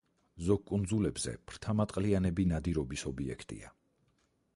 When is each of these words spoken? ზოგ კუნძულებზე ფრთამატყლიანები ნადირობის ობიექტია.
ზოგ 0.45 0.61
კუნძულებზე 0.69 1.33
ფრთამატყლიანები 1.51 2.47
ნადირობის 2.53 3.05
ობიექტია. 3.13 3.71